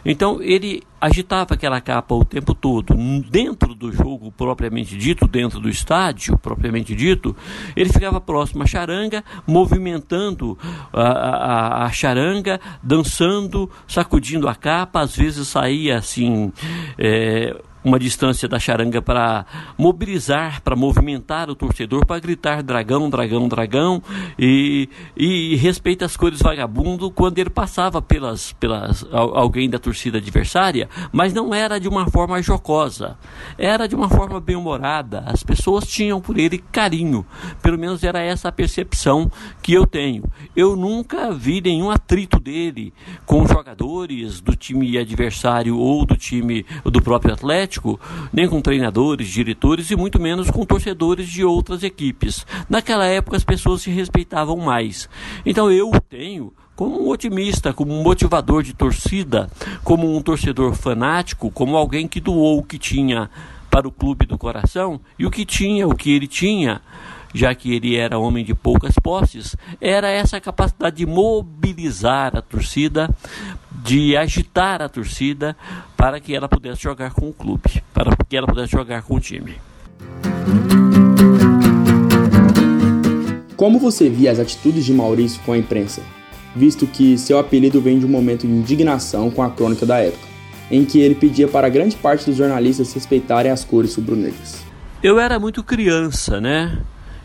[0.05, 2.95] Então ele agitava aquela capa o tempo todo.
[3.29, 7.35] Dentro do jogo propriamente dito, dentro do estádio propriamente dito,
[7.75, 10.57] ele ficava próximo à charanga, movimentando
[10.91, 16.51] a, a, a charanga, dançando, sacudindo a capa, às vezes saía assim.
[16.97, 19.45] É, uma distância da charanga para
[19.77, 24.01] mobilizar, para movimentar o torcedor, para gritar dragão, dragão, dragão
[24.39, 30.89] e, e respeita as cores vagabundo quando ele passava pelas, pelas alguém da torcida adversária,
[31.11, 33.17] mas não era de uma forma jocosa,
[33.57, 35.23] era de uma forma bem humorada.
[35.25, 37.25] As pessoas tinham por ele carinho,
[37.61, 39.29] pelo menos era essa a percepção
[39.61, 40.23] que eu tenho.
[40.55, 42.93] Eu nunca vi nenhum atrito dele
[43.25, 47.99] com jogadores do time adversário ou do time do próprio Atlético Atlético,
[48.31, 52.45] nem com treinadores, diretores e muito menos com torcedores de outras equipes.
[52.69, 55.09] Naquela época as pessoas se respeitavam mais.
[55.45, 59.49] Então eu tenho como um otimista, como um motivador de torcida,
[59.83, 63.29] como um torcedor fanático, como alguém que doou o que tinha
[63.69, 66.81] para o clube do coração e o que tinha, o que ele tinha,
[67.33, 73.09] já que ele era homem de poucas posses, era essa capacidade de mobilizar a torcida,
[73.71, 75.57] de agitar a torcida
[75.97, 79.19] para que ela pudesse jogar com o clube, para que ela pudesse jogar com o
[79.19, 79.55] time.
[83.57, 86.01] Como você via as atitudes de Maurício com a imprensa,
[86.55, 90.27] visto que seu apelido vem de um momento de indignação com a crônica da época,
[90.69, 94.63] em que ele pedia para grande parte dos jornalistas respeitarem as cores rubro-negras?
[95.01, 96.77] Eu era muito criança, né?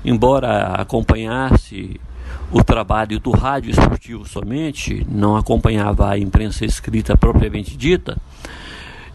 [0.05, 2.01] Embora acompanhasse
[2.51, 8.16] o trabalho do rádio esportivo somente, não acompanhava a imprensa escrita propriamente dita,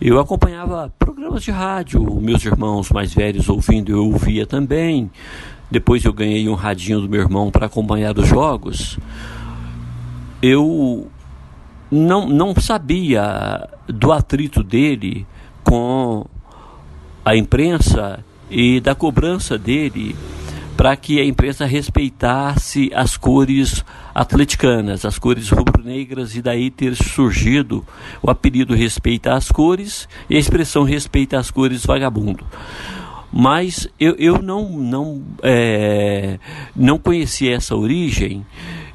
[0.01, 5.09] eu acompanhava programas de rádio, meus irmãos mais velhos ouvindo, eu ouvia também.
[5.71, 8.99] Depois eu ganhei um radinho do meu irmão para acompanhar os jogos.
[10.41, 11.07] Eu
[11.89, 15.25] não, não sabia do atrito dele
[15.63, 16.25] com
[17.23, 20.15] a imprensa e da cobrança dele
[20.75, 27.85] para que a imprensa respeitasse as cores atleticanas, as cores rubro-negras, e daí ter surgido
[28.21, 32.45] o apelido Respeita as Cores e a expressão Respeita as Cores Vagabundo.
[33.31, 36.37] Mas eu, eu não, não, é,
[36.75, 38.45] não conheci essa origem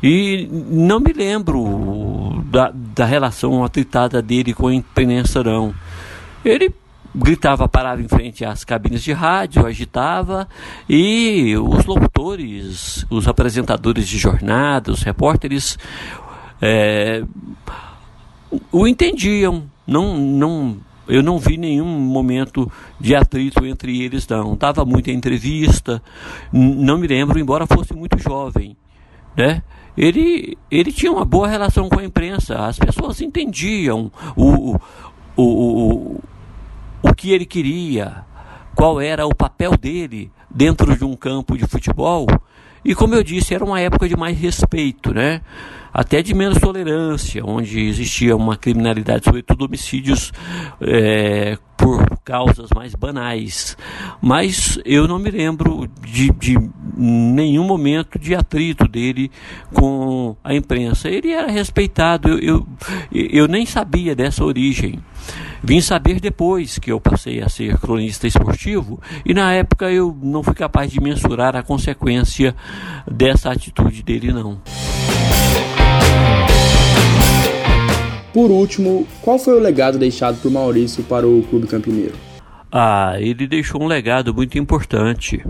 [0.01, 5.75] e não me lembro da, da relação atritada dele com a imprensa, não.
[6.45, 6.73] Ele
[7.15, 10.49] gritava, parava em frente às cabines de rádio, agitava,
[10.89, 15.79] e os locutores, os apresentadores de jornada, os repórteres,
[16.61, 17.25] é,
[18.71, 19.65] o entendiam.
[19.87, 20.77] Não, não,
[21.09, 24.55] eu não vi nenhum momento de atrito entre eles, não.
[24.55, 26.03] Dava muita entrevista,
[26.53, 28.77] não me lembro, embora fosse muito jovem,
[29.37, 29.63] né?
[29.97, 34.81] Ele, ele tinha uma boa relação com a imprensa, as pessoas entendiam o, o,
[35.37, 36.21] o, o
[37.15, 38.25] que ele queria,
[38.75, 42.27] qual era o papel dele dentro de um campo de futebol.
[42.85, 45.41] E como eu disse, era uma época de mais respeito, né?
[45.93, 50.33] Até de menos tolerância, onde existia uma criminalidade, sobretudo homicídios
[50.81, 53.77] é, por causas mais banais.
[54.23, 56.57] Mas eu não me lembro de, de
[56.97, 59.31] nenhum momento de atrito dele
[59.73, 61.09] com a imprensa.
[61.09, 62.67] Ele era respeitado, eu, eu,
[63.13, 65.01] eu nem sabia dessa origem.
[65.63, 70.43] Vim saber depois que eu passei a ser cronista esportivo e na época eu não
[70.43, 72.55] fui capaz de mensurar a consequência
[73.11, 74.61] dessa atitude dele não.
[78.33, 82.15] Por último, qual foi o legado deixado por Maurício para o Clube Campineiro?
[82.71, 85.45] Ah, ele deixou um legado muito importante.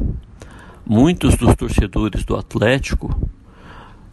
[0.86, 3.28] Muitos dos torcedores do Atlético,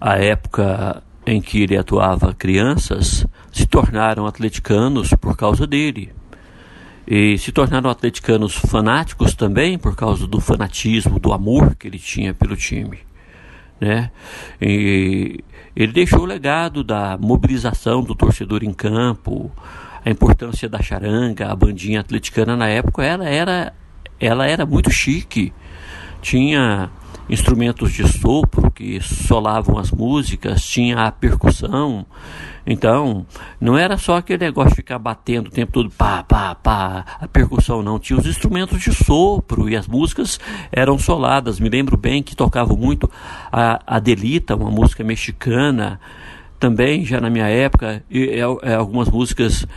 [0.02, 6.14] à época em que ele atuava crianças, se tornaram atleticanos por causa dele.
[7.08, 12.34] E se tornaram atleticanos fanáticos também por causa do fanatismo, do amor que ele tinha
[12.34, 13.00] pelo time.
[13.80, 14.10] Né?
[14.62, 15.44] E
[15.76, 19.52] ele deixou o legado da mobilização do torcedor em campo,
[20.04, 23.74] a importância da charanga, a bandinha atleticana na época, ela era,
[24.20, 25.52] ela era muito chique.
[26.22, 26.90] Tinha
[27.30, 32.06] instrumentos de sopro que solavam as músicas, tinha a percussão.
[32.66, 33.26] Então,
[33.60, 37.28] não era só aquele negócio de ficar batendo o tempo todo, pá, pá, pá, a
[37.28, 38.00] percussão não.
[38.00, 40.40] Tinha os instrumentos de sopro e as músicas
[40.72, 41.60] eram soladas.
[41.60, 43.10] Me lembro bem que tocavam muito
[43.52, 46.00] a Adelita, uma música mexicana,
[46.60, 49.68] também já na minha época, e, e, algumas músicas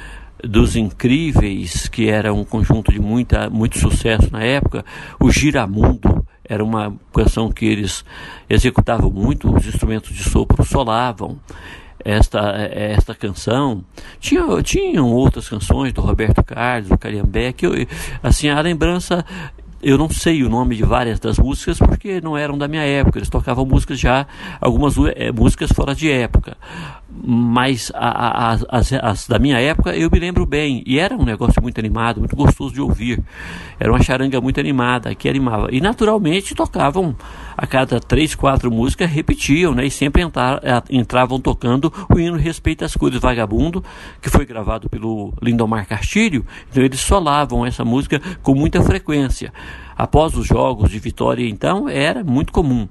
[0.42, 4.84] dos Incríveis, que era um conjunto de muita, muito sucesso na época,
[5.20, 8.04] o Giramundo era uma canção que eles
[8.48, 11.38] executavam muito, os instrumentos de sopro solavam
[12.04, 13.84] esta, esta canção.
[14.18, 17.72] Tinha, tinham outras canções do Roberto Carlos, do Cariambé, que eu,
[18.22, 19.24] assim, a lembrança
[19.82, 23.18] eu não sei o nome de várias das músicas porque não eram da minha época.
[23.18, 24.26] Eles tocavam músicas já,
[24.60, 26.56] algumas é, músicas fora de época.
[27.10, 30.82] Mas a, a, as, as, da minha época eu me lembro bem.
[30.86, 33.22] E era um negócio muito animado, muito gostoso de ouvir.
[33.78, 35.68] Era uma charanga muito animada, que animava.
[35.70, 37.16] E naturalmente tocavam
[37.56, 39.86] a cada três, quatro músicas, repetiam, né?
[39.86, 40.60] E sempre entrar,
[40.90, 43.82] entravam tocando o hino Respeita as Cores Vagabundo,
[44.20, 46.44] que foi gravado pelo Lindomar Castilho.
[46.70, 49.52] Então eles solavam essa música com muita frequência.
[49.96, 52.88] Após os jogos de vitória, então, era muito comum.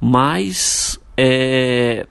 [0.00, 0.98] Mas.
[1.16, 2.06] É,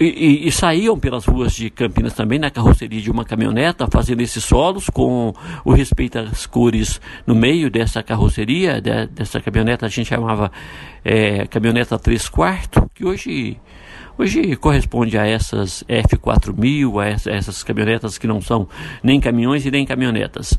[0.00, 4.22] e, e, e, saíam pelas ruas de Campinas também na carroceria de uma caminhoneta, fazendo
[4.22, 9.90] esses solos com o respeito às cores no meio dessa carroceria, de, dessa caminhoneta, a
[9.90, 10.50] gente chamava
[11.04, 13.58] é, caminhoneta 3 quartos, que hoje,
[14.18, 18.68] hoje corresponde a essas F4000, a essa, essas caminhonetas que não são
[19.02, 20.56] nem caminhões e nem caminhonetas.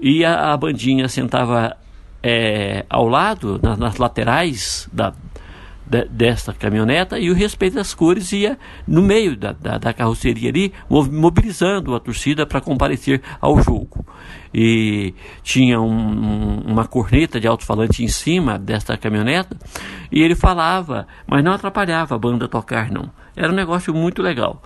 [0.00, 1.76] E a, a bandinha sentava
[2.22, 5.12] é, ao lado, nas, nas laterais da,
[5.86, 10.48] de, desta caminhoneta e o respeito das cores ia no meio da, da, da carroceria
[10.50, 14.04] ali, mobilizando a torcida para comparecer ao jogo.
[14.52, 19.56] E tinha um, um, uma corneta de alto-falante em cima desta caminhoneta
[20.10, 23.10] e ele falava, mas não atrapalhava a banda tocar, não.
[23.36, 24.62] Era um negócio muito legal.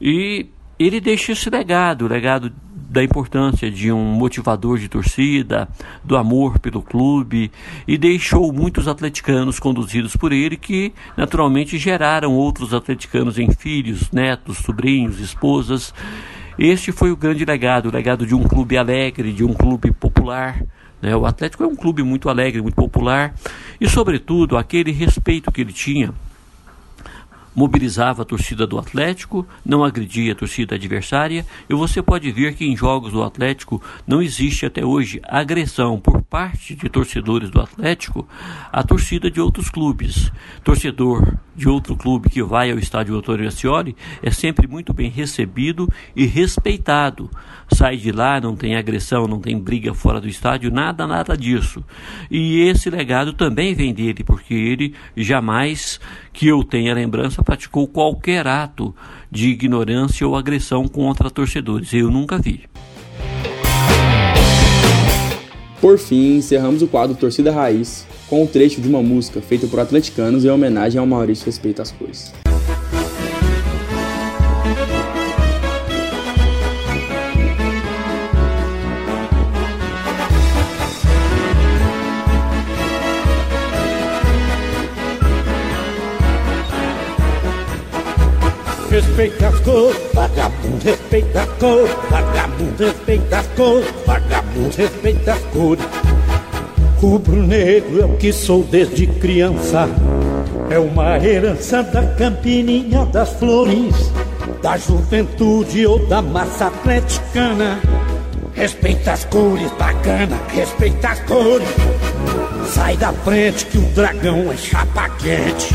[0.00, 0.46] E
[0.78, 2.52] ele deixa esse legado, o legado
[2.94, 5.68] da importância de um motivador de torcida,
[6.04, 7.50] do amor pelo clube
[7.88, 14.58] e deixou muitos atleticanos conduzidos por ele que naturalmente geraram outros atleticanos em filhos, netos,
[14.58, 15.92] sobrinhos, esposas.
[16.56, 20.62] Este foi o grande legado, o legado de um clube alegre, de um clube popular.
[21.02, 21.16] Né?
[21.16, 23.34] O Atlético é um clube muito alegre, muito popular
[23.80, 26.14] e, sobretudo, aquele respeito que ele tinha
[27.54, 32.64] mobilizava a torcida do Atlético, não agredia a torcida adversária, e você pode ver que
[32.64, 38.26] em jogos do Atlético não existe até hoje agressão por parte de torcedores do Atlético
[38.72, 40.32] à torcida de outros clubes.
[40.62, 45.88] Torcedor de outro clube que vai ao estádio Antônio Ascioli é sempre muito bem recebido
[46.14, 47.30] e respeitado.
[47.72, 51.82] Sai de lá, não tem agressão, não tem briga fora do estádio, nada, nada disso.
[52.30, 56.00] E esse legado também vem dele, porque ele jamais,
[56.32, 58.94] que eu tenha lembrança, praticou qualquer ato
[59.30, 61.92] de ignorância ou agressão contra torcedores.
[61.92, 62.64] Eu nunca vi.
[65.80, 69.80] Por fim, encerramos o quadro Torcida Raiz com um trecho de uma música feita por
[69.80, 72.32] atleticanos em homenagem ao Maurício Respeita as Coisas.
[88.94, 96.23] respeita as cores, vagabundo respeita as cores, vagabundo respeita as cores, vagabundo respeita as cores.
[97.04, 99.86] Rubro-negro é o que sou desde criança,
[100.70, 104.10] é uma herança da campininha das flores,
[104.62, 107.78] da juventude ou da massa atleticana.
[108.54, 111.68] Respeita as cores, bacana, respeita as cores.
[112.72, 115.74] Sai da frente que o dragão é chapa quente.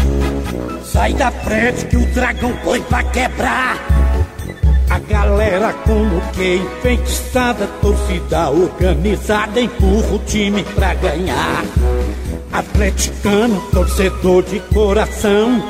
[0.84, 3.78] Sai da frente que o dragão põe pra quebrar.
[5.10, 11.66] Galera como que enfeitiçada, torcida organizada, empurra o time pra ganhar.
[12.54, 15.64] Atleticano, torcedor de coração,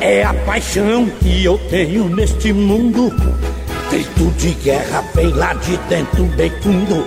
[0.00, 3.12] é a paixão que eu tenho neste mundo.
[3.90, 7.06] Grito de guerra vem lá de dentro bem fundo.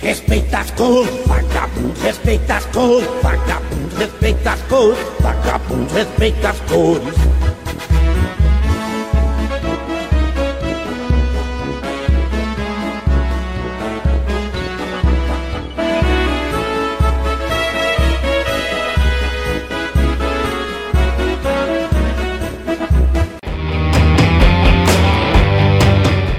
[0.00, 7.51] Respeita as cores, vagabundo, respeita as cores, vagabundo, respeita as cores, vagabundo, respeita as cores.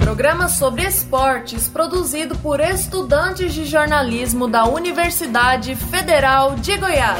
[0.00, 7.18] Programa sobre esportes produzido por estudantes de jornalismo da Universidade Federal de Goiás.